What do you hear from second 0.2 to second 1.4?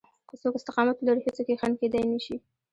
که څوک استقامت ولري